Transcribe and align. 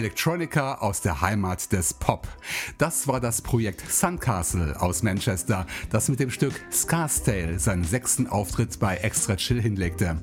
Electronica 0.00 0.76
aus 0.76 1.02
der 1.02 1.20
Heimat 1.20 1.72
des 1.72 1.92
Pop. 1.92 2.26
Das 2.78 3.06
war 3.06 3.20
das 3.20 3.42
Projekt 3.42 3.82
Suncastle 3.92 4.80
aus 4.80 5.02
Manchester, 5.02 5.66
das 5.90 6.08
mit 6.08 6.20
dem 6.20 6.30
Stück 6.30 6.54
Scarsdale 6.72 7.58
seinen 7.58 7.84
sechsten 7.84 8.26
Auftritt 8.26 8.78
bei 8.78 8.96
Extra 8.96 9.36
Chill 9.36 9.60
hinlegte. 9.60 10.18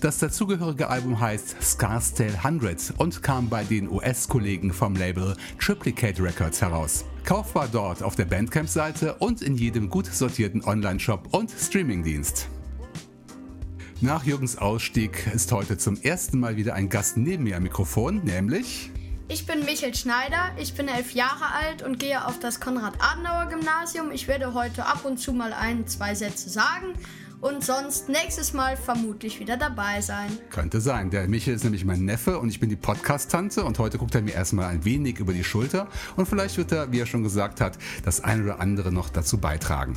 Das 0.00 0.16
dazugehörige 0.16 0.88
Album 0.88 1.20
heißt 1.20 1.62
Scarsdale 1.62 2.38
100 2.42 2.94
und 2.96 3.22
kam 3.22 3.50
bei 3.50 3.64
den 3.64 3.90
US-Kollegen 3.90 4.72
vom 4.72 4.96
Label 4.96 5.36
Triplicate 5.60 6.22
Records 6.22 6.62
heraus. 6.62 7.04
Kaufbar 7.26 7.68
dort 7.70 8.02
auf 8.02 8.16
der 8.16 8.24
Bandcamp-Seite 8.24 9.16
und 9.16 9.42
in 9.42 9.56
jedem 9.56 9.90
gut 9.90 10.06
sortierten 10.06 10.64
Online-Shop 10.64 11.28
und 11.32 11.50
Streamingdienst. 11.50 12.48
Nach 14.00 14.24
Jürgens 14.24 14.56
Ausstieg 14.56 15.26
ist 15.34 15.52
heute 15.52 15.76
zum 15.76 16.00
ersten 16.00 16.40
Mal 16.40 16.56
wieder 16.56 16.72
ein 16.72 16.88
Gast 16.88 17.18
neben 17.18 17.44
mir 17.44 17.58
am 17.58 17.62
Mikrofon, 17.62 18.22
nämlich 18.24 18.90
ich 19.32 19.46
bin 19.46 19.64
Michael 19.64 19.94
Schneider, 19.94 20.50
ich 20.58 20.74
bin 20.74 20.88
elf 20.88 21.14
Jahre 21.14 21.46
alt 21.54 21.82
und 21.82 21.98
gehe 21.98 22.26
auf 22.26 22.38
das 22.38 22.60
Konrad-Adenauer-Gymnasium. 22.60 24.10
Ich 24.12 24.28
werde 24.28 24.52
heute 24.52 24.84
ab 24.84 25.06
und 25.06 25.18
zu 25.18 25.32
mal 25.32 25.54
ein, 25.54 25.86
zwei 25.86 26.14
Sätze 26.14 26.50
sagen 26.50 26.92
und 27.40 27.64
sonst 27.64 28.10
nächstes 28.10 28.52
Mal 28.52 28.76
vermutlich 28.76 29.40
wieder 29.40 29.56
dabei 29.56 30.02
sein. 30.02 30.30
Könnte 30.50 30.82
sein. 30.82 31.08
Der 31.08 31.26
Michael 31.28 31.56
ist 31.56 31.64
nämlich 31.64 31.86
mein 31.86 32.04
Neffe 32.04 32.38
und 32.38 32.50
ich 32.50 32.60
bin 32.60 32.68
die 32.68 32.76
Podcast-Tante 32.76 33.64
und 33.64 33.78
heute 33.78 33.96
guckt 33.96 34.14
er 34.14 34.20
mir 34.20 34.34
erstmal 34.34 34.66
ein 34.66 34.84
wenig 34.84 35.18
über 35.18 35.32
die 35.32 35.44
Schulter 35.44 35.88
und 36.16 36.26
vielleicht 36.26 36.58
wird 36.58 36.70
er, 36.70 36.92
wie 36.92 37.00
er 37.00 37.06
schon 37.06 37.22
gesagt 37.22 37.62
hat, 37.62 37.78
das 38.04 38.22
ein 38.22 38.44
oder 38.44 38.60
andere 38.60 38.92
noch 38.92 39.08
dazu 39.08 39.38
beitragen. 39.38 39.94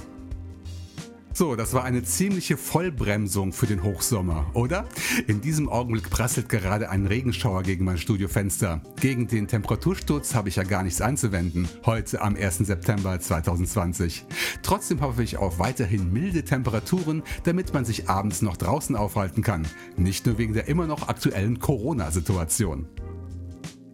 So, 1.37 1.57
das 1.57 1.73
war 1.73 1.83
eine 1.83 2.01
ziemliche 2.01 2.55
Vollbremsung 2.55 3.51
für 3.51 3.65
den 3.65 3.83
Hochsommer, 3.83 4.49
oder? 4.53 4.87
In 5.27 5.41
diesem 5.41 5.67
Augenblick 5.67 6.09
prasselt 6.09 6.47
gerade 6.47 6.89
ein 6.89 7.05
Regenschauer 7.05 7.63
gegen 7.63 7.83
mein 7.83 7.97
Studiofenster. 7.97 8.81
Gegen 9.01 9.27
den 9.27 9.49
Temperatursturz 9.49 10.33
habe 10.33 10.47
ich 10.47 10.55
ja 10.55 10.63
gar 10.63 10.81
nichts 10.81 11.01
einzuwenden, 11.01 11.67
heute 11.85 12.21
am 12.21 12.37
1. 12.37 12.59
September 12.59 13.19
2020. 13.19 14.23
Trotzdem 14.61 15.01
hoffe 15.01 15.23
ich 15.23 15.35
auf 15.35 15.59
weiterhin 15.59 16.13
milde 16.13 16.45
Temperaturen, 16.45 17.21
damit 17.43 17.73
man 17.73 17.83
sich 17.83 18.07
abends 18.07 18.41
noch 18.41 18.55
draußen 18.55 18.95
aufhalten 18.95 19.41
kann. 19.41 19.67
Nicht 19.97 20.25
nur 20.25 20.37
wegen 20.37 20.53
der 20.53 20.69
immer 20.69 20.87
noch 20.87 21.09
aktuellen 21.09 21.59
Corona-Situation. 21.59 22.87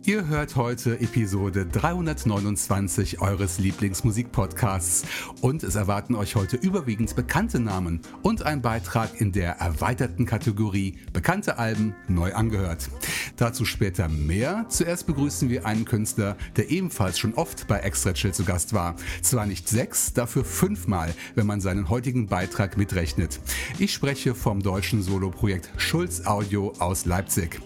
Ihr 0.04 0.28
hört 0.28 0.56
heute 0.56 1.00
Episode 1.00 1.64
329 1.64 3.22
eures 3.22 3.60
Lieblingsmusikpodcasts 3.60 5.04
und 5.42 5.62
es 5.62 5.76
erwarten 5.76 6.16
euch 6.16 6.36
heute 6.36 6.58
überwiegend 6.58 7.16
bekannte 7.16 7.60
Namen 7.60 8.02
und 8.24 8.42
ein 8.42 8.64
Beitrag 8.64 9.22
in 9.22 9.32
der 9.32 9.58
erweiterten 9.58 10.26
Kategorie 10.26 10.98
Bekannte 11.14 11.60
Alben 11.60 11.94
neu 12.08 12.34
angehört. 12.34 12.90
Dazu 13.38 13.64
später 13.64 14.10
mehr. 14.10 14.66
Zuerst 14.70 15.06
begrüßen 15.06 15.52
wir 15.52 15.68
einen 15.68 15.86
Künstler, 15.86 16.36
der 16.58 16.72
ebenfalls 16.72 17.20
schon 17.20 17.36
oft 17.36 17.68
bei 17.68 17.78
Extra 17.80 18.14
Chill 18.14 18.34
zu 18.34 18.44
Gast 18.44 18.74
war. 18.74 18.96
Zwar 19.22 19.46
nicht 19.46 19.70
sechs, 19.70 20.14
dafür 20.14 20.44
fünfmal, 20.44 21.14
wenn 21.36 21.46
man 21.46 21.62
seinen 21.62 21.90
heutigen 21.90 22.26
Beitrag 22.26 22.76
mitrechnet. 22.76 23.40
Ich 23.78 23.94
spreche 23.94 24.34
vom 24.34 24.64
deutschen 24.64 25.04
Soloprojekt 25.04 25.70
Schulz 25.78 26.26
Audio 26.26 26.74
aus 26.80 27.06
Leipzig. 27.06 27.62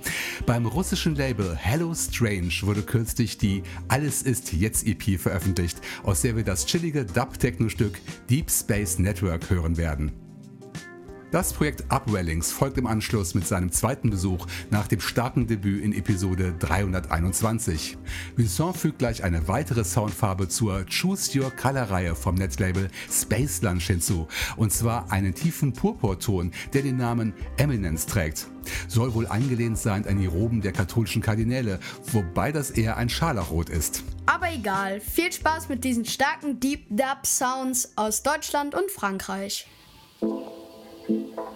Beim 0.45 0.65
russischen 0.65 1.15
Label 1.15 1.55
Hello 1.55 1.93
Street 1.95 2.24
Strange 2.25 2.53
wurde 2.63 2.81
kürzlich 2.81 3.37
die 3.37 3.61
Alles 3.87 4.23
ist 4.23 4.51
jetzt 4.51 4.87
EP 4.87 5.19
veröffentlicht, 5.19 5.79
aus 6.01 6.23
der 6.23 6.35
wir 6.35 6.43
das 6.43 6.65
chillige 6.65 7.05
Dub-Techno-Stück 7.05 7.99
Deep 8.31 8.49
Space 8.49 8.97
Network 8.97 9.51
hören 9.51 9.77
werden. 9.77 10.24
Das 11.35 11.51
Projekt 11.51 11.83
Upwellings 11.89 12.53
folgt 12.53 12.77
im 12.77 12.87
Anschluss 12.87 13.35
mit 13.35 13.45
seinem 13.45 13.69
zweiten 13.69 14.09
Besuch 14.09 14.47
nach 14.69 14.87
dem 14.87 15.01
starken 15.01 15.47
Debüt 15.47 15.83
in 15.83 15.91
Episode 15.91 16.55
321. 16.59 17.97
Vincent 18.37 18.77
fügt 18.77 18.99
gleich 18.99 19.21
eine 19.21 19.49
weitere 19.49 19.83
Soundfarbe 19.83 20.47
zur 20.47 20.85
Choose 20.85 21.37
Your 21.37 21.51
Color 21.51 21.91
Reihe 21.91 22.15
vom 22.15 22.35
Netlabel 22.35 22.87
Space 23.11 23.61
Lunch 23.63 23.87
hinzu, 23.87 24.29
und 24.55 24.71
zwar 24.71 25.11
einen 25.11 25.35
tiefen 25.35 25.73
Purpurton, 25.73 26.53
der 26.73 26.83
den 26.83 26.95
Namen 26.95 27.33
Eminence 27.57 28.05
trägt. 28.05 28.47
Soll 28.87 29.13
wohl 29.13 29.27
angelehnt 29.27 29.77
sein 29.77 30.07
an 30.07 30.17
die 30.17 30.27
Roben 30.27 30.61
der 30.61 30.71
katholischen 30.71 31.21
Kardinäle, 31.21 31.81
wobei 32.13 32.53
das 32.53 32.71
eher 32.71 32.95
ein 32.95 33.09
Scharlachrot 33.09 33.67
ist. 33.67 34.05
Aber 34.25 34.53
egal, 34.53 35.01
viel 35.01 35.33
Spaß 35.33 35.67
mit 35.67 35.83
diesen 35.83 36.05
starken 36.05 36.61
Deep 36.61 36.85
Dub 36.89 37.25
Sounds 37.25 37.91
aus 37.97 38.23
Deutschland 38.23 38.73
und 38.73 38.89
Frankreich. 38.89 39.67
Thank 41.07 41.19
you. 41.37 41.54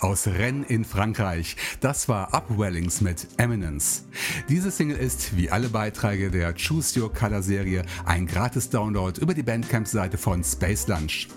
Aus 0.00 0.26
Rennes 0.26 0.68
in 0.68 0.84
Frankreich. 0.84 1.56
Das 1.80 2.08
war 2.08 2.34
Upwellings 2.34 3.00
mit 3.00 3.28
Eminence. 3.36 4.04
Diese 4.48 4.70
Single 4.70 4.96
ist, 4.96 5.36
wie 5.36 5.50
alle 5.50 5.68
Beiträge 5.68 6.30
der 6.30 6.54
Choose 6.54 7.00
Your 7.00 7.12
Color 7.12 7.42
Serie, 7.42 7.82
ein 8.04 8.26
gratis 8.26 8.70
Download 8.70 9.20
über 9.20 9.34
die 9.34 9.42
Bandcamp-Seite 9.42 10.18
von 10.18 10.42
Space 10.42 10.88
Lunch. 10.88 11.28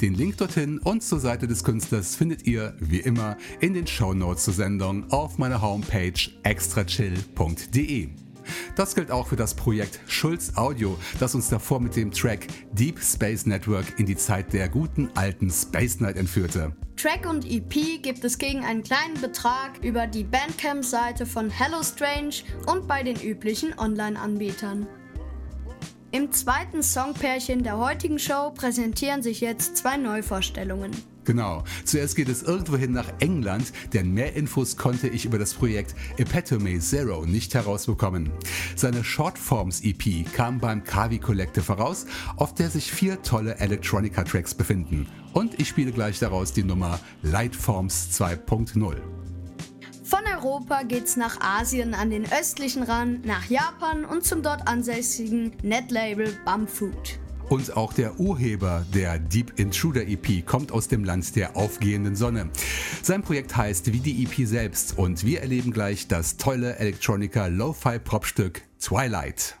Den 0.00 0.14
Link 0.14 0.36
dorthin 0.36 0.78
und 0.78 1.02
zur 1.02 1.20
Seite 1.20 1.46
des 1.46 1.64
Künstlers 1.64 2.14
findet 2.16 2.46
ihr, 2.46 2.74
wie 2.80 3.00
immer, 3.00 3.36
in 3.60 3.74
den 3.74 3.86
Show 3.86 4.14
Notes 4.14 4.44
zur 4.44 4.54
Sendung 4.54 5.10
auf 5.10 5.38
meiner 5.38 5.62
Homepage 5.62 6.12
extrachill.de. 6.42 8.19
Das 8.80 8.94
gilt 8.94 9.10
auch 9.10 9.26
für 9.26 9.36
das 9.36 9.52
Projekt 9.52 10.00
Schulz 10.06 10.56
Audio, 10.56 10.96
das 11.18 11.34
uns 11.34 11.50
davor 11.50 11.80
mit 11.80 11.96
dem 11.96 12.10
Track 12.10 12.46
Deep 12.72 12.98
Space 12.98 13.44
Network 13.44 13.84
in 13.98 14.06
die 14.06 14.16
Zeit 14.16 14.54
der 14.54 14.70
guten 14.70 15.10
alten 15.16 15.50
Space 15.50 16.00
Night 16.00 16.16
entführte. 16.16 16.74
Track 16.96 17.28
und 17.28 17.44
EP 17.44 18.00
gibt 18.02 18.24
es 18.24 18.38
gegen 18.38 18.64
einen 18.64 18.82
kleinen 18.82 19.20
Betrag 19.20 19.84
über 19.84 20.06
die 20.06 20.24
Bandcamp-Seite 20.24 21.26
von 21.26 21.50
Hello 21.50 21.82
Strange 21.82 22.36
und 22.68 22.88
bei 22.88 23.02
den 23.02 23.20
üblichen 23.20 23.78
Online-Anbietern. 23.78 24.86
Im 26.10 26.32
zweiten 26.32 26.82
Songpärchen 26.82 27.62
der 27.62 27.76
heutigen 27.76 28.18
Show 28.18 28.50
präsentieren 28.54 29.22
sich 29.22 29.42
jetzt 29.42 29.76
zwei 29.76 29.98
Neuvorstellungen. 29.98 30.92
Genau. 31.30 31.62
Zuerst 31.84 32.16
geht 32.16 32.28
es 32.28 32.42
irgendwohin 32.42 32.90
nach 32.90 33.08
England, 33.20 33.72
denn 33.92 34.12
mehr 34.12 34.34
Infos 34.34 34.76
konnte 34.76 35.06
ich 35.06 35.26
über 35.26 35.38
das 35.38 35.54
Projekt 35.54 35.94
Epitome 36.16 36.80
Zero 36.80 37.24
nicht 37.24 37.54
herausbekommen. 37.54 38.32
Seine 38.74 39.04
Shortforms 39.04 39.80
EP 39.84 40.24
kam 40.32 40.58
beim 40.58 40.82
Kavi 40.82 41.20
Collective 41.20 41.68
heraus, 41.68 42.06
auf 42.34 42.56
der 42.56 42.68
sich 42.68 42.90
vier 42.90 43.22
tolle 43.22 43.54
Electronica-Tracks 43.58 44.54
befinden. 44.54 45.06
Und 45.32 45.60
ich 45.60 45.68
spiele 45.68 45.92
gleich 45.92 46.18
daraus 46.18 46.52
die 46.52 46.64
Nummer 46.64 46.98
Lightforms 47.22 48.08
2.0. 48.20 48.96
Von 50.02 50.20
Europa 50.36 50.82
geht's 50.82 51.16
nach 51.16 51.40
Asien 51.40 51.94
an 51.94 52.10
den 52.10 52.24
östlichen 52.32 52.82
Rand, 52.82 53.24
nach 53.24 53.48
Japan 53.48 54.04
und 54.04 54.24
zum 54.24 54.42
dort 54.42 54.66
ansässigen 54.66 55.52
Netlabel 55.62 56.36
Bumfood. 56.44 57.20
Und 57.50 57.76
auch 57.76 57.92
der 57.92 58.20
Urheber 58.20 58.86
der 58.94 59.18
Deep 59.18 59.58
Intruder 59.58 60.06
EP 60.06 60.46
kommt 60.46 60.70
aus 60.70 60.86
dem 60.86 61.02
Land 61.02 61.34
der 61.34 61.56
aufgehenden 61.56 62.14
Sonne. 62.14 62.48
Sein 63.02 63.22
Projekt 63.22 63.56
heißt 63.56 63.92
wie 63.92 63.98
die 63.98 64.22
EP 64.22 64.46
selbst 64.46 64.96
und 64.96 65.26
wir 65.26 65.40
erleben 65.40 65.72
gleich 65.72 66.06
das 66.06 66.36
tolle 66.36 66.76
Electronica 66.76 67.48
Lo-Fi 67.48 67.98
Popstück 67.98 68.62
Twilight. 68.78 69.58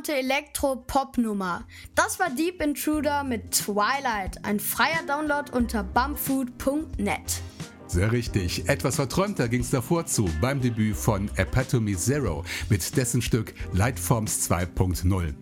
Gut 0.00 0.06
gelaunte 0.06 0.14
Elektro-Pop-Nummer. 0.14 1.66
Das 1.94 2.18
war 2.18 2.30
Deep 2.30 2.62
Intruder 2.62 3.22
mit 3.22 3.50
Twilight, 3.50 4.42
ein 4.44 4.58
freier 4.58 5.02
Download 5.06 5.52
unter 5.52 5.82
bumpfood.net. 5.82 7.42
Sehr 7.86 8.10
richtig. 8.10 8.68
Etwas 8.68 8.96
verträumter 8.96 9.48
ging 9.48 9.60
es 9.60 9.70
davor 9.70 10.06
zu 10.06 10.26
beim 10.40 10.60
Debüt 10.60 10.96
von 10.96 11.30
Epitome 11.36 11.96
Zero 11.96 12.44
mit 12.70 12.96
dessen 12.96 13.20
Stück 13.20 13.52
Lightforms 13.72 14.50
2.0. 14.50 15.34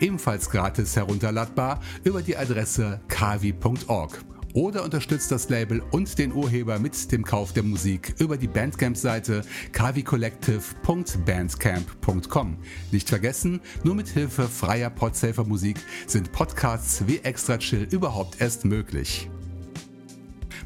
Ebenfalls 0.00 0.48
gratis 0.48 0.96
herunterladbar 0.96 1.80
über 2.04 2.22
die 2.22 2.36
Adresse 2.36 3.00
kavi.org 3.08 4.24
oder 4.56 4.82
unterstützt 4.82 5.30
das 5.30 5.48
Label 5.50 5.82
und 5.90 6.18
den 6.18 6.32
Urheber 6.32 6.78
mit 6.78 7.12
dem 7.12 7.24
Kauf 7.24 7.52
der 7.52 7.62
Musik 7.62 8.14
über 8.18 8.38
die 8.38 8.48
Bandcamp-Seite 8.48 9.42
kavicollective.bandcamp.com. 9.72 12.56
Nicht 12.90 13.10
vergessen, 13.10 13.60
nur 13.84 13.94
mit 13.94 14.08
Hilfe 14.08 14.48
freier 14.48 14.90
Podsafer 14.90 15.44
Musik 15.44 15.76
sind 16.06 16.32
Podcasts 16.32 17.06
wie 17.06 17.18
Extra 17.18 17.58
Chill 17.58 17.86
überhaupt 17.90 18.40
erst 18.40 18.64
möglich. 18.64 19.28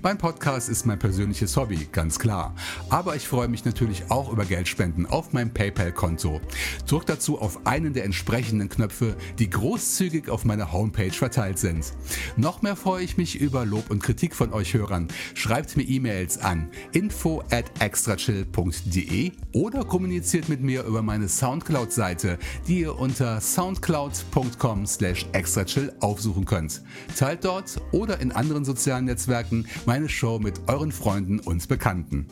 Mein 0.02 0.16
Podcast 0.16 0.70
ist 0.70 0.86
mein 0.86 0.98
persönliches 0.98 1.58
Hobby, 1.58 1.86
ganz 1.92 2.18
klar. 2.18 2.54
Aber 2.88 3.16
ich 3.16 3.28
freue 3.28 3.48
mich 3.48 3.66
natürlich 3.66 4.04
auch 4.08 4.32
über 4.32 4.46
Geldspenden 4.46 5.04
auf 5.04 5.34
meinem 5.34 5.52
PayPal-Konto. 5.52 6.40
Drück 6.88 7.04
dazu 7.04 7.38
auf 7.38 7.66
einen 7.66 7.92
der 7.92 8.04
entsprechenden 8.04 8.70
Knöpfe, 8.70 9.14
die 9.38 9.50
großzügig 9.50 10.30
auf 10.30 10.46
meiner 10.46 10.72
Homepage 10.72 11.12
verteilt 11.12 11.58
sind. 11.58 11.92
Noch 12.38 12.62
mehr 12.62 12.76
freue 12.76 13.04
ich 13.04 13.18
mich 13.18 13.38
über 13.38 13.66
Lob 13.66 13.90
und 13.90 14.02
Kritik 14.02 14.34
von 14.34 14.54
euch 14.54 14.72
Hörern. 14.72 15.08
Schreibt 15.34 15.76
mir 15.76 15.82
E-Mails 15.82 16.38
an 16.38 16.70
info 16.92 17.42
at 17.50 17.70
extrachill.de 17.80 19.32
oder 19.52 19.84
kommuniziert 19.84 20.48
mit 20.48 20.62
mir 20.62 20.84
über 20.84 21.02
meine 21.02 21.28
Soundcloud-Seite, 21.28 22.38
die 22.66 22.80
ihr 22.80 22.98
unter 22.98 23.38
soundcloud.com 23.38 24.86
slash 24.86 25.26
extrachill 25.32 25.92
aufsuchen 26.00 26.46
könnt. 26.46 26.80
Teilt 27.18 27.44
dort 27.44 27.82
oder 27.92 28.18
in 28.20 28.32
anderen 28.32 28.64
sozialen 28.64 29.04
Netzwerken 29.04 29.66
meine 29.90 30.08
Show 30.08 30.38
mit 30.38 30.68
euren 30.68 30.92
Freunden 30.92 31.40
und 31.40 31.66
Bekannten. 31.66 32.28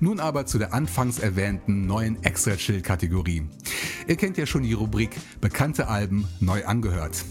Nun 0.00 0.20
aber 0.20 0.46
zu 0.46 0.58
der 0.58 0.74
anfangs 0.74 1.18
erwähnten 1.18 1.86
neuen 1.86 2.22
Extra 2.22 2.56
Chill 2.56 2.82
Kategorie. 2.82 3.46
Ihr 4.06 4.16
kennt 4.16 4.38
ja 4.38 4.46
schon 4.46 4.62
die 4.62 4.72
Rubrik 4.72 5.10
Bekannte 5.40 5.88
Alben 5.88 6.26
neu 6.40 6.64
angehört. 6.64 7.24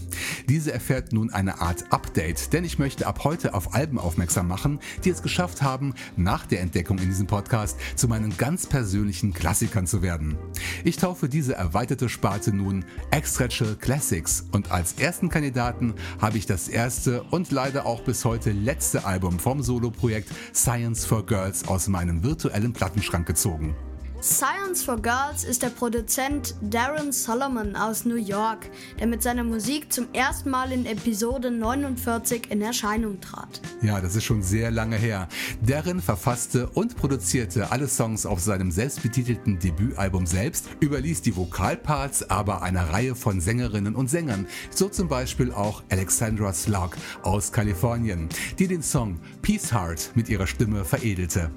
Diese 0.48 0.72
erfährt 0.72 1.12
nun 1.12 1.30
eine 1.30 1.60
Art 1.60 1.92
Update, 1.92 2.52
denn 2.52 2.64
ich 2.64 2.78
möchte 2.78 3.06
ab 3.06 3.24
heute 3.24 3.54
auf 3.54 3.74
Alben 3.74 3.98
aufmerksam 3.98 4.48
machen, 4.48 4.78
die 5.04 5.10
es 5.10 5.22
geschafft 5.22 5.62
haben, 5.62 5.94
nach 6.16 6.46
der 6.46 6.60
Entdeckung 6.60 6.98
in 6.98 7.08
diesem 7.08 7.26
Podcast 7.26 7.76
zu 7.96 8.08
meinen 8.08 8.36
ganz 8.36 8.66
persönlichen 8.66 9.32
Klassikern 9.32 9.86
zu 9.86 10.02
werden. 10.02 10.38
Ich 10.84 10.96
taufe 10.96 11.28
diese 11.28 11.54
erweiterte 11.54 12.08
Sparte 12.08 12.52
nun 12.52 12.84
Extra 13.10 13.48
Chill 13.48 13.76
Classics 13.76 14.46
und 14.52 14.70
als 14.70 14.94
ersten 14.94 15.28
Kandidaten 15.28 15.94
habe 16.20 16.38
ich 16.38 16.46
das 16.46 16.68
erste 16.68 17.22
und 17.24 17.50
leider 17.50 17.86
auch 17.86 18.02
bis 18.02 18.24
heute 18.24 18.52
letzte 18.52 19.04
Album 19.04 19.38
vom 19.38 19.62
Soloprojekt 19.62 20.30
Science 20.54 21.04
for 21.04 21.26
Girls 21.26 21.66
aus 21.68 21.88
meinem 21.88 22.22
virtuellen 22.22 22.37
Plattenschrank 22.72 23.26
gezogen. 23.26 23.76
Science 24.20 24.82
for 24.82 25.00
Girls 25.00 25.44
ist 25.44 25.62
der 25.62 25.68
Produzent 25.68 26.56
Darren 26.60 27.12
Solomon 27.12 27.76
aus 27.76 28.04
New 28.04 28.16
York, 28.16 28.68
der 28.98 29.06
mit 29.06 29.22
seiner 29.22 29.44
Musik 29.44 29.92
zum 29.92 30.12
ersten 30.12 30.50
Mal 30.50 30.72
in 30.72 30.86
Episode 30.86 31.52
49 31.52 32.50
in 32.50 32.60
Erscheinung 32.60 33.20
trat. 33.20 33.60
Ja, 33.80 34.00
das 34.00 34.16
ist 34.16 34.24
schon 34.24 34.42
sehr 34.42 34.72
lange 34.72 34.96
her. 34.96 35.28
Darren 35.64 36.02
verfasste 36.02 36.68
und 36.70 36.96
produzierte 36.96 37.70
alle 37.70 37.86
Songs 37.86 38.26
auf 38.26 38.40
seinem 38.40 38.72
selbstbetitelten 38.72 39.60
Debütalbum 39.60 40.26
selbst, 40.26 40.68
überließ 40.80 41.22
die 41.22 41.36
Vokalparts 41.36 42.28
aber 42.28 42.62
einer 42.62 42.90
Reihe 42.90 43.14
von 43.14 43.40
Sängerinnen 43.40 43.94
und 43.94 44.10
Sängern, 44.10 44.48
so 44.70 44.88
zum 44.88 45.06
Beispiel 45.06 45.52
auch 45.52 45.84
Alexandra 45.90 46.52
Slug 46.52 46.90
aus 47.22 47.52
Kalifornien, 47.52 48.28
die 48.58 48.66
den 48.66 48.82
Song 48.82 49.20
Peace 49.42 49.72
Heart 49.72 50.10
mit 50.16 50.28
ihrer 50.28 50.48
Stimme 50.48 50.84
veredelte. 50.84 51.52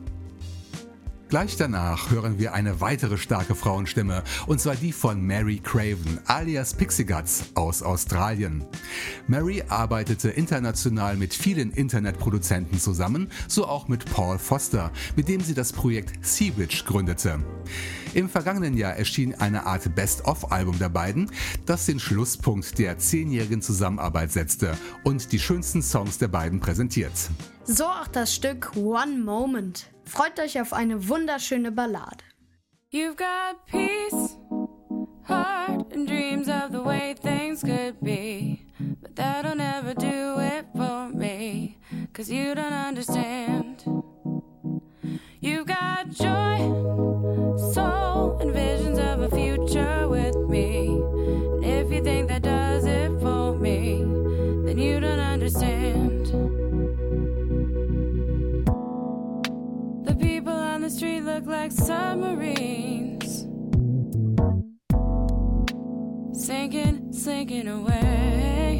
Gleich 1.31 1.55
danach 1.55 2.11
hören 2.11 2.39
wir 2.39 2.53
eine 2.53 2.81
weitere 2.81 3.17
starke 3.17 3.55
Frauenstimme, 3.55 4.21
und 4.47 4.59
zwar 4.59 4.75
die 4.75 4.91
von 4.91 5.25
Mary 5.25 5.61
Craven, 5.63 6.19
alias 6.25 6.73
Pixie 6.73 7.05
Guts 7.05 7.45
aus 7.55 7.81
Australien. 7.81 8.65
Mary 9.27 9.63
arbeitete 9.69 10.27
international 10.27 11.15
mit 11.15 11.33
vielen 11.33 11.71
Internetproduzenten 11.71 12.81
zusammen, 12.81 13.29
so 13.47 13.65
auch 13.65 13.87
mit 13.87 14.03
Paul 14.11 14.39
Foster, 14.39 14.91
mit 15.15 15.29
dem 15.29 15.39
sie 15.39 15.53
das 15.53 15.71
Projekt 15.71 16.25
Sea 16.25 16.51
Witch 16.57 16.83
gründete. 16.83 17.39
Im 18.13 18.27
vergangenen 18.27 18.75
Jahr 18.75 18.97
erschien 18.97 19.33
eine 19.35 19.65
Art 19.65 19.95
Best-of-Album 19.95 20.79
der 20.79 20.89
beiden, 20.89 21.31
das 21.65 21.85
den 21.85 22.01
Schlusspunkt 22.01 22.77
der 22.77 22.97
zehnjährigen 22.97 23.61
Zusammenarbeit 23.61 24.33
setzte 24.33 24.77
und 25.05 25.31
die 25.31 25.39
schönsten 25.39 25.81
Songs 25.81 26.17
der 26.17 26.27
beiden 26.27 26.59
präsentiert. 26.59 27.13
So 27.63 27.85
auch 27.85 28.07
das 28.07 28.35
Stück 28.35 28.75
One 28.75 29.19
Moment. 29.23 29.90
Freut 30.11 30.37
euch 30.41 30.59
auf 30.59 30.73
eine 30.73 31.07
wunderschöne 31.07 31.71
Ballade. 31.71 32.25
You've 32.89 33.15
got 33.15 33.65
peace, 33.65 34.37
heart, 35.23 35.93
and 35.93 36.05
dreams 36.05 36.49
of 36.49 36.73
the 36.73 36.83
way 36.83 37.15
things 37.15 37.61
could 37.61 37.97
be. 38.01 38.59
But 39.01 39.15
that'll 39.15 39.55
never 39.55 39.93
do 39.93 40.37
it 40.39 40.65
for 40.75 41.07
me, 41.13 41.77
cause 42.11 42.29
you 42.29 42.53
don't 42.53 42.73
understand. 42.73 43.85
You've 45.39 45.67
got 45.67 46.09
joy, 46.09 46.57
soul, 47.71 48.37
and 48.41 48.51
visions 48.51 48.99
of 48.99 49.21
a 49.21 49.29
future 49.29 50.09
with 50.09 50.35
look 61.33 61.45
like 61.45 61.71
submarines. 61.71 63.47
Sinking, 66.33 67.13
sinking 67.13 67.67
away. 67.69 68.79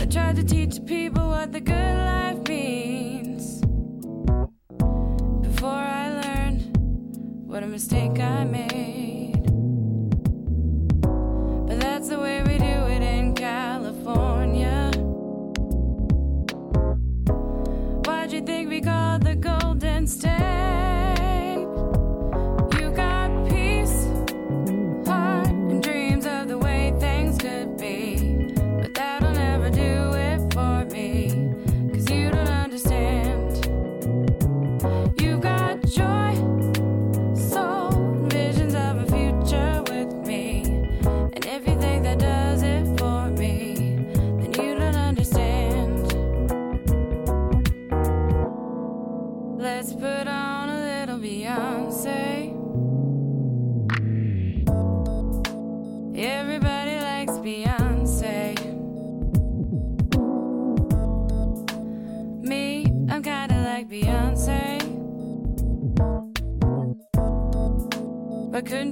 I 0.00 0.06
tried 0.06 0.36
to 0.36 0.44
teach 0.44 0.84
people 0.86 1.28
what 1.28 1.52
the 1.52 1.60
good 1.60 1.96
life 2.12 2.48
means. 2.48 3.60
Before 5.46 5.84
I 6.00 6.04
learned 6.22 6.76
what 7.46 7.62
a 7.62 7.66
mistake 7.66 8.18
I 8.18 8.44
made. 8.44 8.73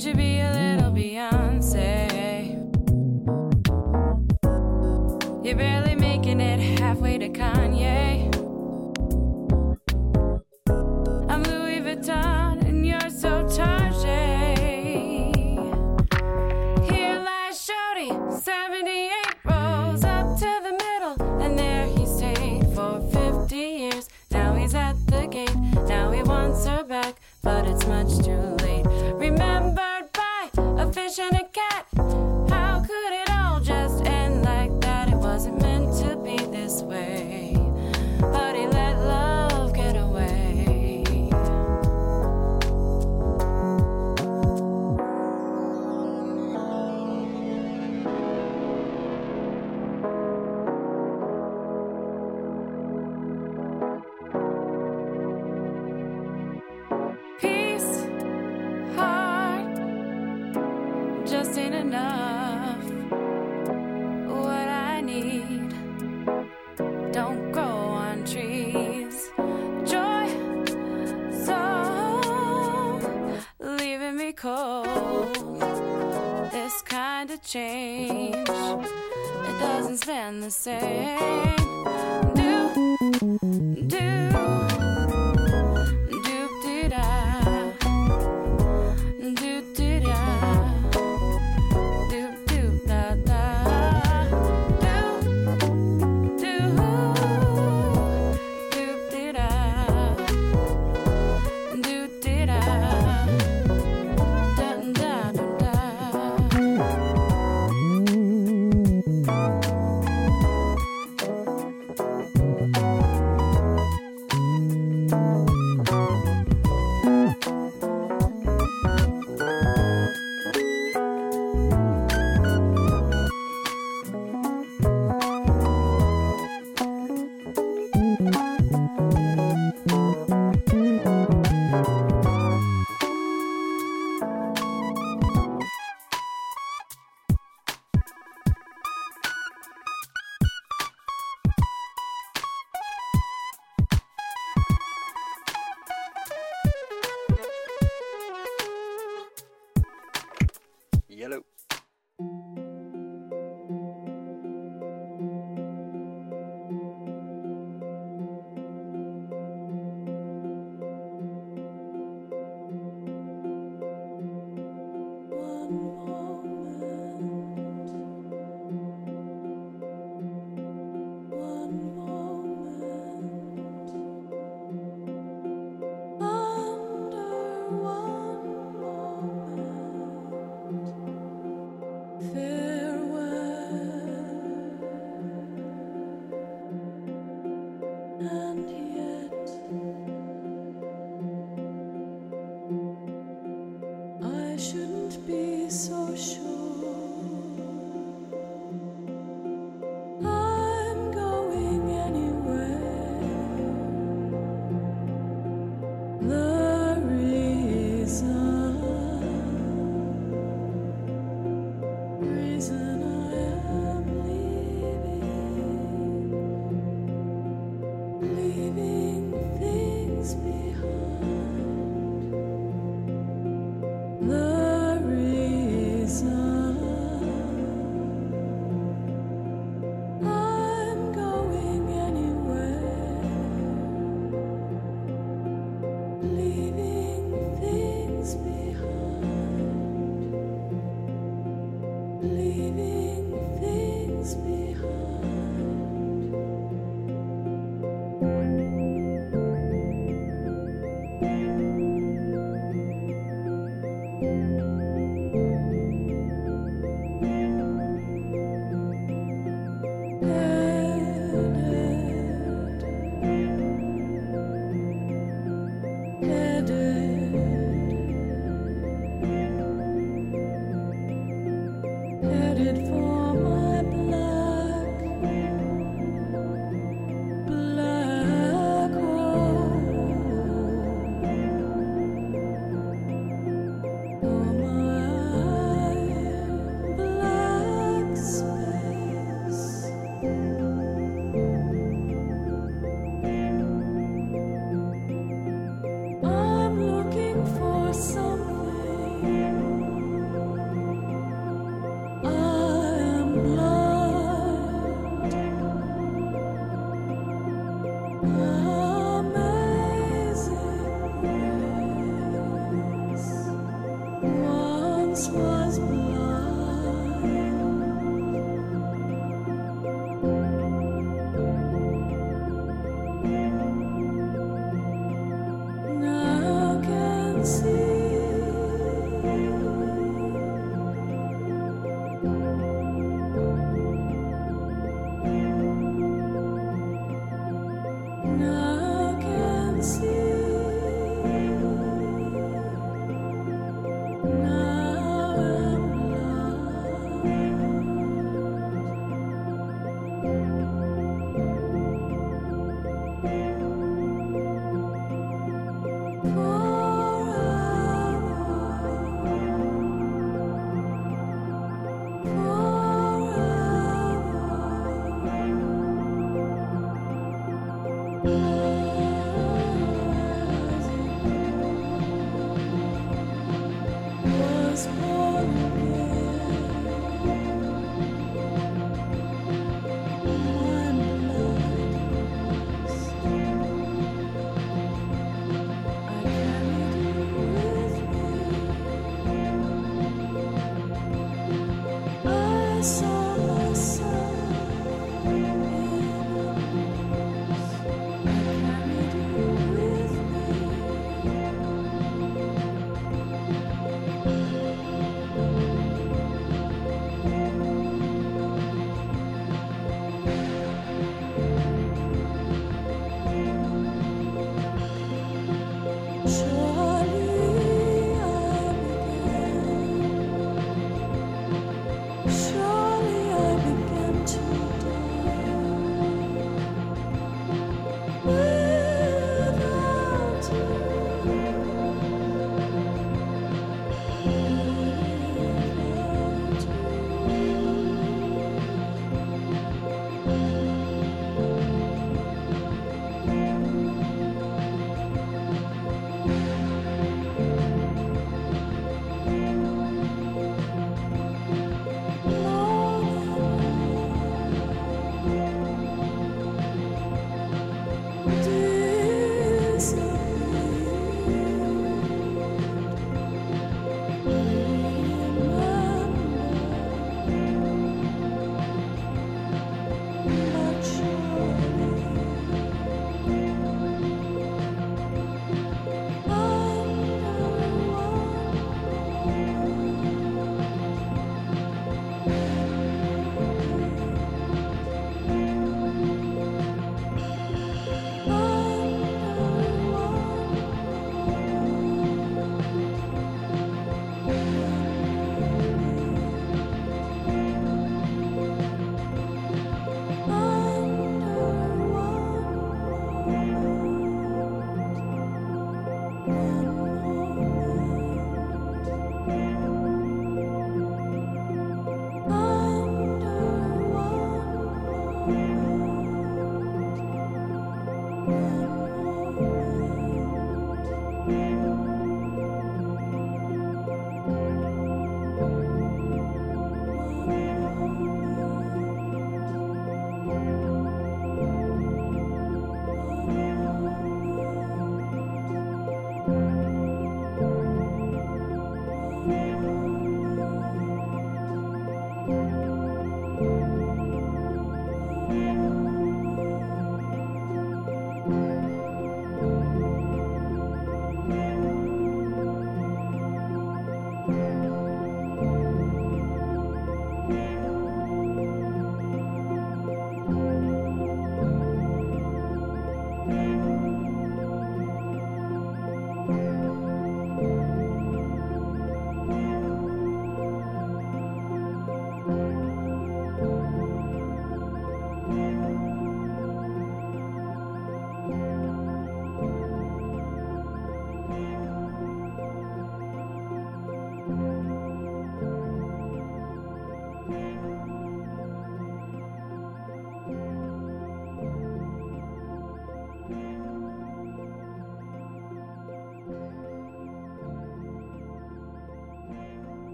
Couldn't 0.00 0.18
you 0.18 0.24
be 0.24 0.38
a 0.38 0.59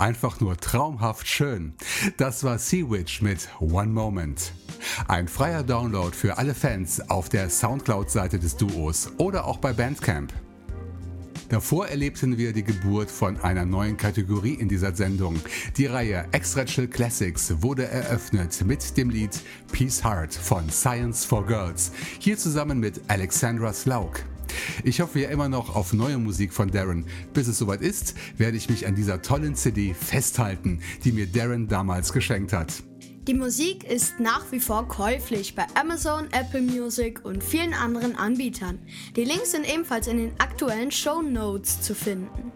Einfach 0.00 0.40
nur 0.40 0.56
traumhaft 0.56 1.28
schön. 1.28 1.74
Das 2.16 2.42
war 2.42 2.58
Sea 2.58 2.88
Witch 2.88 3.20
mit 3.20 3.50
One 3.60 3.90
Moment. 3.90 4.54
Ein 5.08 5.28
freier 5.28 5.62
Download 5.62 6.16
für 6.16 6.38
alle 6.38 6.54
Fans 6.54 7.10
auf 7.10 7.28
der 7.28 7.50
Soundcloud-Seite 7.50 8.38
des 8.38 8.56
Duos 8.56 9.12
oder 9.18 9.44
auch 9.44 9.58
bei 9.58 9.74
Bandcamp. 9.74 10.32
Davor 11.50 11.88
erlebten 11.88 12.38
wir 12.38 12.54
die 12.54 12.64
Geburt 12.64 13.10
von 13.10 13.38
einer 13.42 13.66
neuen 13.66 13.98
Kategorie 13.98 14.54
in 14.54 14.70
dieser 14.70 14.96
Sendung. 14.96 15.38
Die 15.76 15.84
Reihe 15.84 16.24
Extra 16.32 16.64
Chill 16.64 16.88
Classics 16.88 17.60
wurde 17.60 17.86
eröffnet 17.86 18.64
mit 18.64 18.96
dem 18.96 19.10
Lied 19.10 19.38
Peace 19.70 20.02
Heart 20.02 20.32
von 20.32 20.70
Science 20.70 21.26
for 21.26 21.44
Girls, 21.44 21.92
hier 22.18 22.38
zusammen 22.38 22.80
mit 22.80 23.02
Alexandra 23.08 23.74
Slauk. 23.74 24.22
Ich 24.84 25.00
hoffe 25.00 25.20
ja 25.20 25.28
immer 25.30 25.48
noch 25.48 25.74
auf 25.74 25.92
neue 25.92 26.18
Musik 26.18 26.52
von 26.52 26.70
Darren. 26.70 27.06
Bis 27.32 27.48
es 27.48 27.58
soweit 27.58 27.82
ist, 27.82 28.14
werde 28.36 28.56
ich 28.56 28.68
mich 28.68 28.86
an 28.86 28.94
dieser 28.94 29.22
tollen 29.22 29.54
CD 29.54 29.94
festhalten, 29.94 30.80
die 31.04 31.12
mir 31.12 31.26
Darren 31.26 31.68
damals 31.68 32.12
geschenkt 32.12 32.52
hat. 32.52 32.82
Die 33.26 33.34
Musik 33.34 33.84
ist 33.84 34.18
nach 34.18 34.50
wie 34.50 34.60
vor 34.60 34.88
käuflich 34.88 35.54
bei 35.54 35.66
Amazon, 35.74 36.26
Apple 36.32 36.62
Music 36.62 37.24
und 37.24 37.44
vielen 37.44 37.74
anderen 37.74 38.16
Anbietern. 38.16 38.78
Die 39.14 39.24
Links 39.24 39.52
sind 39.52 39.72
ebenfalls 39.72 40.06
in 40.06 40.16
den 40.16 40.40
aktuellen 40.40 40.90
Show 40.90 41.20
Notes 41.22 41.82
zu 41.82 41.94
finden. 41.94 42.50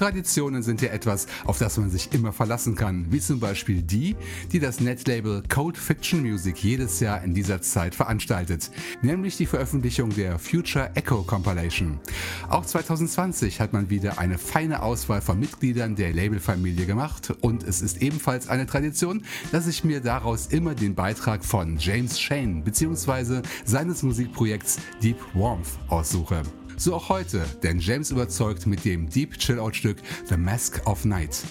Traditionen 0.00 0.62
sind 0.62 0.80
ja 0.80 0.88
etwas, 0.88 1.26
auf 1.44 1.58
das 1.58 1.76
man 1.76 1.90
sich 1.90 2.14
immer 2.14 2.32
verlassen 2.32 2.74
kann, 2.74 3.04
wie 3.10 3.20
zum 3.20 3.38
Beispiel 3.38 3.82
die, 3.82 4.16
die 4.50 4.58
das 4.58 4.80
Netlabel 4.80 5.42
Cold 5.46 5.76
Fiction 5.76 6.22
Music 6.22 6.64
jedes 6.64 7.00
Jahr 7.00 7.22
in 7.22 7.34
dieser 7.34 7.60
Zeit 7.60 7.94
veranstaltet, 7.94 8.70
nämlich 9.02 9.36
die 9.36 9.44
Veröffentlichung 9.44 10.08
der 10.08 10.38
Future 10.38 10.90
Echo 10.94 11.22
Compilation. 11.22 12.00
Auch 12.48 12.64
2020 12.64 13.60
hat 13.60 13.74
man 13.74 13.90
wieder 13.90 14.18
eine 14.18 14.38
feine 14.38 14.82
Auswahl 14.82 15.20
von 15.20 15.38
Mitgliedern 15.38 15.96
der 15.96 16.14
Labelfamilie 16.14 16.86
gemacht 16.86 17.34
und 17.42 17.62
es 17.62 17.82
ist 17.82 18.00
ebenfalls 18.00 18.48
eine 18.48 18.64
Tradition, 18.64 19.22
dass 19.52 19.66
ich 19.66 19.84
mir 19.84 20.00
daraus 20.00 20.46
immer 20.46 20.74
den 20.74 20.94
Beitrag 20.94 21.44
von 21.44 21.76
James 21.76 22.18
Shane 22.18 22.64
bzw. 22.64 23.42
seines 23.66 24.02
Musikprojekts 24.02 24.78
Deep 25.02 25.18
Warmth 25.34 25.78
aussuche. 25.88 26.40
So 26.80 26.94
auch 26.94 27.10
heute, 27.10 27.44
denn 27.62 27.78
James 27.78 28.10
überzeugt 28.10 28.66
mit 28.66 28.86
dem 28.86 29.06
Deep 29.06 29.36
Chill-Out-Stück 29.36 29.98
The 30.30 30.38
Mask 30.38 30.80
of 30.86 31.04
Night. 31.04 31.42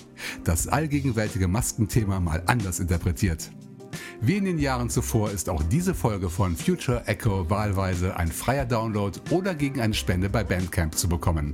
Das 0.44 0.68
allgegenwärtige 0.68 1.48
Maskenthema 1.48 2.20
mal 2.20 2.42
anders 2.48 2.80
interpretiert. 2.80 3.52
Wie 4.22 4.38
in 4.38 4.46
den 4.46 4.58
Jahren 4.58 4.90
zuvor 4.90 5.30
ist 5.30 5.48
auch 5.48 5.62
diese 5.62 5.94
Folge 5.94 6.32
von 6.32 6.56
Future 6.56 7.04
Echo 7.06 7.48
wahlweise 7.48 8.18
ein 8.18 8.32
freier 8.32 8.66
Download 8.66 9.20
oder 9.30 9.54
gegen 9.54 9.82
eine 9.82 9.94
Spende 9.94 10.32
bei 10.32 10.44
Bandcamp 10.44 10.96
zu 10.96 11.08
bekommen. 11.08 11.54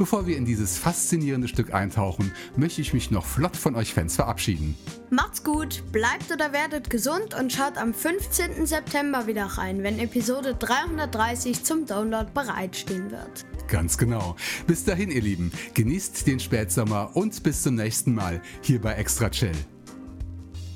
Bevor 0.00 0.26
wir 0.26 0.38
in 0.38 0.46
dieses 0.46 0.78
faszinierende 0.78 1.46
Stück 1.46 1.74
eintauchen, 1.74 2.32
möchte 2.56 2.80
ich 2.80 2.94
mich 2.94 3.10
noch 3.10 3.26
flott 3.26 3.54
von 3.54 3.74
euch 3.76 3.92
Fans 3.92 4.16
verabschieden. 4.16 4.74
Macht's 5.10 5.44
gut, 5.44 5.82
bleibt 5.92 6.32
oder 6.32 6.54
werdet 6.54 6.88
gesund 6.88 7.34
und 7.38 7.52
schaut 7.52 7.76
am 7.76 7.92
15. 7.92 8.64
September 8.64 9.26
wieder 9.26 9.44
rein, 9.44 9.82
wenn 9.82 9.98
Episode 9.98 10.54
330 10.54 11.64
zum 11.64 11.84
Download 11.84 12.30
bereitstehen 12.32 13.10
wird. 13.10 13.44
Ganz 13.68 13.98
genau. 13.98 14.36
Bis 14.66 14.84
dahin, 14.84 15.10
ihr 15.10 15.20
Lieben, 15.20 15.52
genießt 15.74 16.26
den 16.26 16.40
Spätsommer 16.40 17.10
und 17.12 17.42
bis 17.42 17.62
zum 17.62 17.74
nächsten 17.74 18.14
Mal 18.14 18.40
hier 18.62 18.80
bei 18.80 18.94
Extra 18.94 19.28
Chill. 19.28 19.52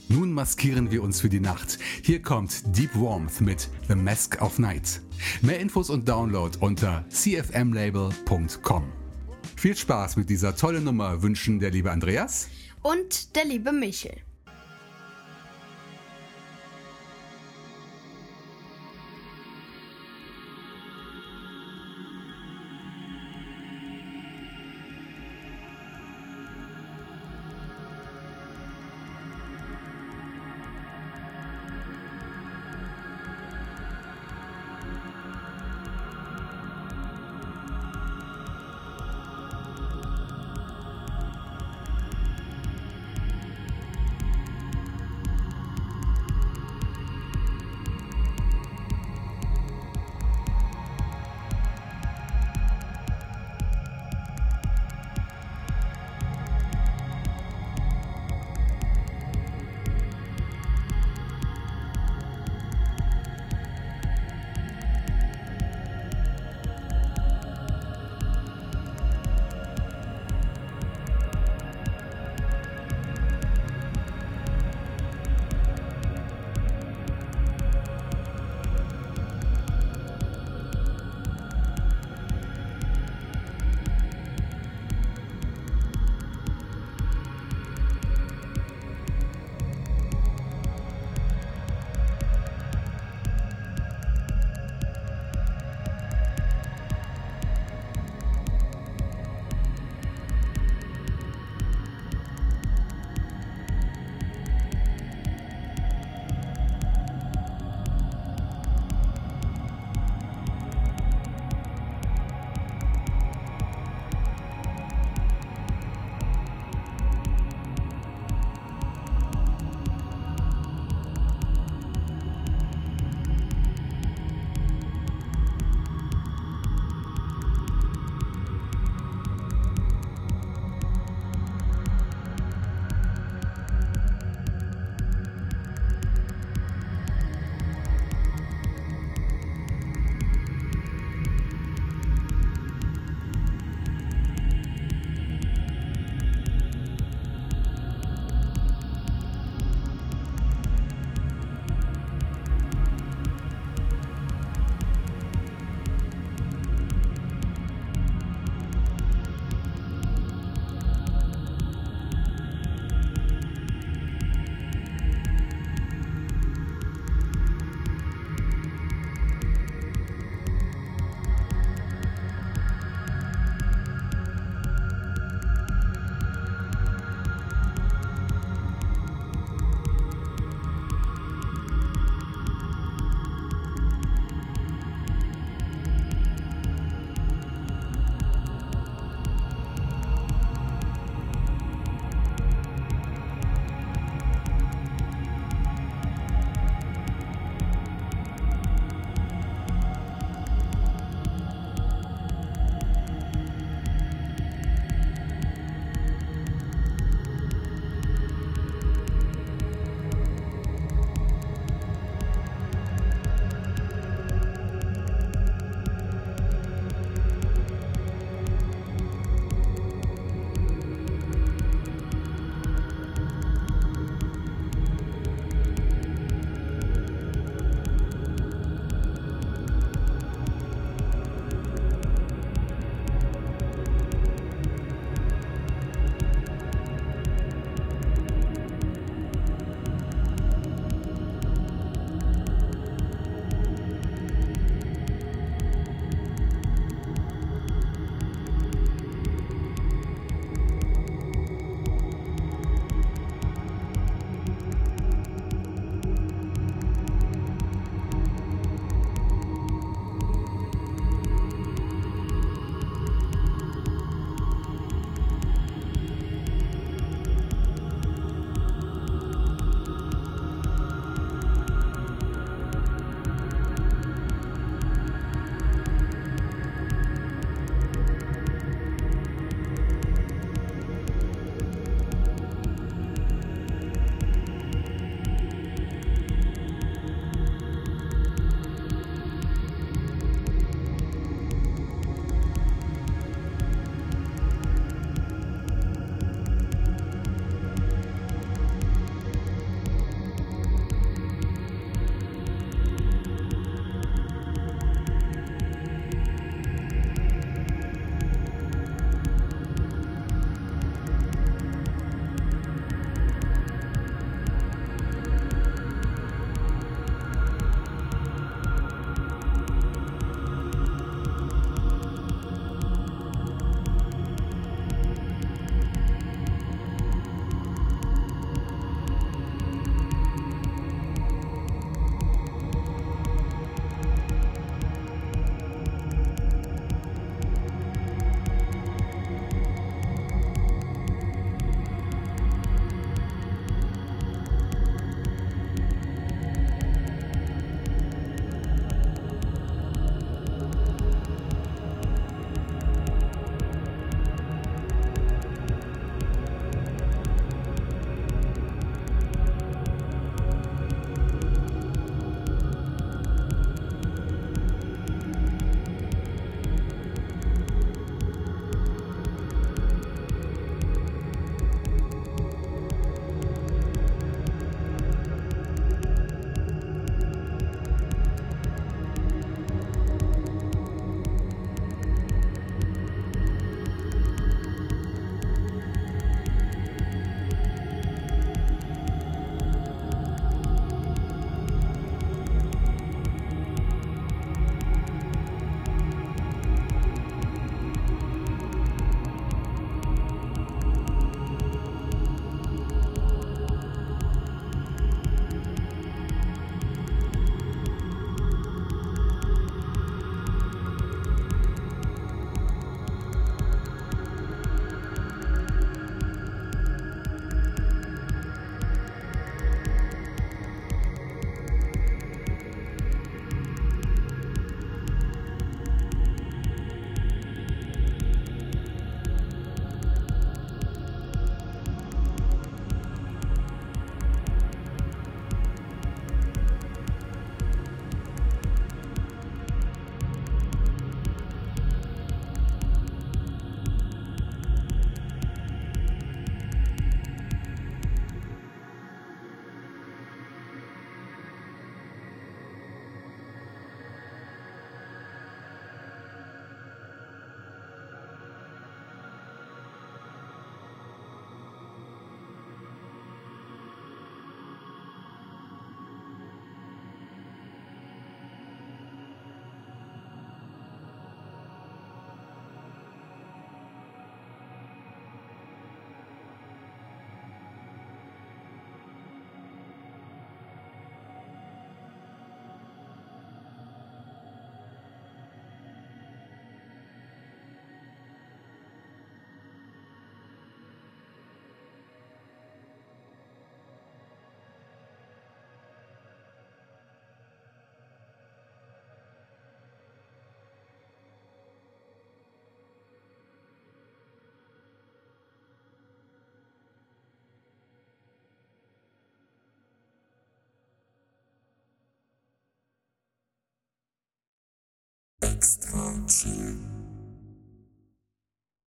Nun 0.09 0.35
maskieren 0.35 0.91
wir 0.91 1.03
uns 1.03 1.22
für 1.22 1.31
die 1.31 1.41
Nacht. 1.41 1.79
Hier 2.03 2.20
kommt 2.20 2.77
Deep 2.77 2.95
Warmth 2.95 3.41
mit 3.41 3.70
The 3.89 3.95
Mask 3.95 4.43
of 4.43 4.59
Night. 4.59 5.01
Mehr 5.41 5.61
Infos 5.61 5.89
und 5.89 6.07
Download 6.07 6.59
unter 6.61 7.07
cfmlabel.com. 7.09 9.03
Viel 9.65 9.79
Spaß 9.79 10.17
mit 10.17 10.29
dieser 10.29 10.55
tollen 10.55 10.85
Nummer 10.85 11.23
wünschen 11.23 11.59
der 11.59 11.71
liebe 11.71 11.91
Andreas 11.91 12.51
und 12.83 13.35
der 13.35 13.47
liebe 13.47 13.73
Michel. 13.73 14.21